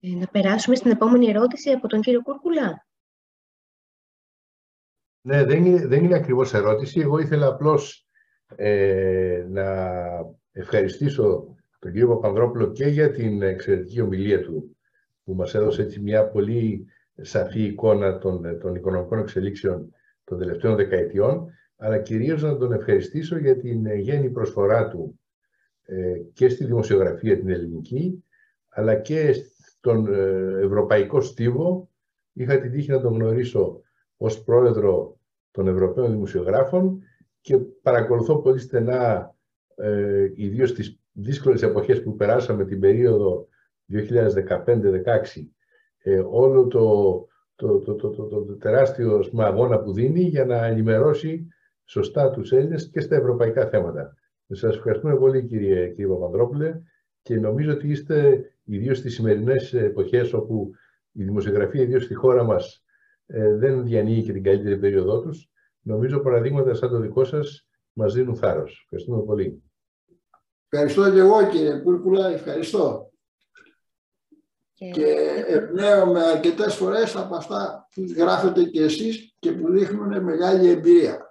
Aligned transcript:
Ε, 0.00 0.14
να 0.14 0.26
περάσουμε 0.26 0.76
στην 0.76 0.90
επόμενη 0.90 1.26
ερώτηση 1.26 1.70
από 1.70 1.88
τον 1.88 2.00
κύριο 2.00 2.22
Κούρκουλα. 2.22 2.86
Ναι, 5.20 5.44
δεν 5.44 5.64
είναι, 5.64 5.86
δεν 5.86 6.04
είναι 6.04 6.14
ακριβώς 6.14 6.54
ερώτηση. 6.54 7.00
Εγώ 7.00 7.18
ήθελα 7.18 7.46
απλώς 7.46 8.06
ε, 8.56 9.46
να 9.48 9.98
ευχαριστήσω 10.52 11.56
τον 11.78 11.92
κύριο 11.92 12.08
Παπανδρόπουλο 12.08 12.72
και 12.72 12.86
για 12.86 13.10
την 13.10 13.42
εξαιρετική 13.42 14.00
ομιλία 14.00 14.42
του 14.42 14.76
που 15.24 15.34
μας 15.34 15.54
έδωσε 15.54 15.82
έτσι 15.82 16.00
μια 16.00 16.28
πολύ 16.28 16.86
σαφή 17.20 17.62
εικόνα 17.62 18.18
των, 18.18 18.58
των 18.60 18.74
οικονομικών 18.74 19.18
εξελίξεων 19.18 19.94
των 20.24 20.38
τελευταίων 20.38 20.76
δεκαετιών, 20.76 21.50
αλλά 21.76 21.98
κυρίως 21.98 22.42
να 22.42 22.56
τον 22.56 22.72
ευχαριστήσω 22.72 23.38
για 23.38 23.56
την 23.56 23.96
γέννη 23.96 24.30
προσφορά 24.30 24.88
του 24.88 25.20
ε, 25.82 26.18
και 26.32 26.48
στη 26.48 26.64
δημοσιογραφία 26.64 27.38
την 27.38 27.48
ελληνική, 27.48 28.24
αλλά 28.68 28.94
και 28.94 29.34
στον 29.86 30.06
ε, 30.06 30.64
ευρωπαϊκό 30.64 31.20
στίβο. 31.20 31.90
Είχα 32.32 32.60
την 32.60 32.70
τύχη 32.70 32.90
να 32.90 33.00
τον 33.00 33.12
γνωρίσω 33.14 33.80
ως 34.16 34.42
πρόεδρο 34.42 35.18
των 35.50 35.68
Ευρωπαίων 35.68 36.10
Δημοσιογράφων 36.10 37.02
και 37.40 37.56
παρακολουθώ 37.58 38.36
πολύ 38.38 38.58
στενά, 38.58 39.34
ε, 39.76 40.30
ιδίως 40.34 40.74
τις 40.74 41.00
δύσκολες 41.12 41.62
εποχές 41.62 42.02
που 42.02 42.16
περάσαμε 42.16 42.64
την 42.64 42.80
περίοδο 42.80 43.48
2015-2016, 43.86 45.50
ε, 45.98 46.22
όλο 46.30 46.66
το, 46.66 47.26
το, 47.54 47.78
το, 47.78 47.94
το, 47.94 48.10
το, 48.10 48.26
το 48.26 48.56
τεράστιο 48.56 49.24
αγώνα 49.36 49.80
που 49.80 49.92
δίνει 49.92 50.20
για 50.20 50.44
να 50.44 50.64
ενημερώσει 50.66 51.46
σωστά 51.84 52.30
τους 52.30 52.52
Έλληνες 52.52 52.90
και 52.90 53.00
στα 53.00 53.16
ευρωπαϊκά 53.16 53.66
θέματα. 53.66 54.14
Σας 54.48 54.76
ευχαριστούμε 54.76 55.16
πολύ 55.16 55.46
κύριε, 55.46 55.88
κύριε 55.88 56.06
Παπανδρόπουλε 56.06 56.80
και 57.26 57.40
νομίζω 57.40 57.72
ότι 57.72 57.88
είστε 57.88 58.50
ιδίως 58.64 58.98
στις 58.98 59.14
σημερινές 59.14 59.74
εποχές 59.74 60.32
όπου 60.32 60.70
η 61.12 61.24
δημοσιογραφία 61.24 61.82
ιδίως 61.82 62.04
στη 62.04 62.14
χώρα 62.14 62.44
μας 62.44 62.84
ε, 63.26 63.54
δεν 63.56 63.84
διανοίγει 63.84 64.22
και 64.22 64.32
την 64.32 64.42
καλύτερη 64.42 64.78
περίοδό 64.78 65.20
τους. 65.20 65.50
Νομίζω 65.80 66.20
παραδείγματα 66.20 66.74
σαν 66.74 66.90
το 66.90 66.98
δικό 66.98 67.24
σας 67.24 67.68
μας 67.92 68.14
δίνουν 68.14 68.36
θάρρος. 68.36 68.80
Ευχαριστούμε 68.82 69.22
πολύ. 69.22 69.62
Ευχαριστώ 70.68 71.12
και 71.12 71.18
εγώ 71.18 71.48
κύριε 71.48 71.78
Κούρκουλα, 71.78 72.28
ευχαριστώ. 72.28 73.10
Και, 74.72 74.90
και 74.90 75.44
εμπνέομαι 75.46 76.22
αρκετές 76.22 76.74
φορές 76.74 77.16
από 77.16 77.34
αυτά 77.36 77.88
που 77.94 78.04
γράφετε 78.16 78.64
και 78.64 78.82
εσείς 78.82 79.34
και 79.38 79.52
που 79.52 79.70
δείχνουν 79.70 80.22
μεγάλη 80.22 80.68
εμπειρία. 80.68 81.25